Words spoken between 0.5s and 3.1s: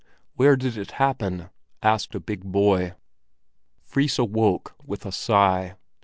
did it happen?" asked a big boy.